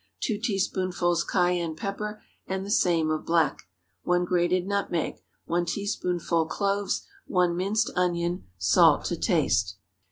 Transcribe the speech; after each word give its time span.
2 0.21 0.39
teaspoonfuls 0.39 1.23
cayenne 1.23 1.75
pepper, 1.75 2.23
and 2.47 2.65
the 2.65 2.71
same 2.71 3.11
of 3.11 3.23
black. 3.23 3.67
1 4.01 4.25
grated 4.25 4.65
nutmeg. 4.65 5.21
1 5.45 5.63
teaspoonful 5.67 6.47
cloves. 6.47 7.05
1 7.27 7.55
minced 7.55 7.91
onion. 7.95 8.43
Salt 8.57 9.05
to 9.05 9.15
taste. 9.15 9.75